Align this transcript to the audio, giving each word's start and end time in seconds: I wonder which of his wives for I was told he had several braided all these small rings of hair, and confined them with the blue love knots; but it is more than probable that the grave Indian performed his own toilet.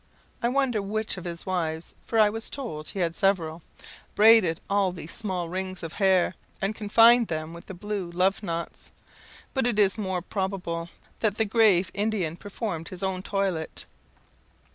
I 0.41 0.49
wonder 0.49 0.81
which 0.81 1.15
of 1.17 1.25
his 1.25 1.45
wives 1.45 1.93
for 2.07 2.17
I 2.17 2.27
was 2.27 2.49
told 2.49 2.89
he 2.89 2.99
had 3.01 3.15
several 3.15 3.61
braided 4.15 4.59
all 4.67 4.91
these 4.91 5.11
small 5.11 5.47
rings 5.47 5.83
of 5.83 5.93
hair, 5.93 6.33
and 6.59 6.73
confined 6.73 7.27
them 7.27 7.53
with 7.53 7.67
the 7.67 7.75
blue 7.75 8.09
love 8.09 8.41
knots; 8.41 8.91
but 9.53 9.67
it 9.67 9.77
is 9.77 9.99
more 9.99 10.21
than 10.21 10.29
probable 10.31 10.89
that 11.19 11.37
the 11.37 11.45
grave 11.45 11.91
Indian 11.93 12.35
performed 12.35 12.87
his 12.87 13.03
own 13.03 13.21
toilet. 13.21 13.85